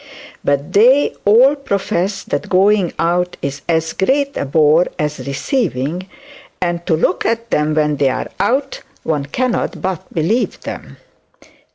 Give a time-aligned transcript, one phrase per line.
[0.43, 6.09] But they all profess that going out is as great a bore as receiving;
[6.59, 10.97] and to look at them when they are out, one cannot but believe them.